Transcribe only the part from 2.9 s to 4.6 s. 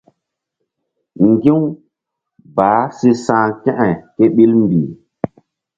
si sa̧h kȩke ke ɓil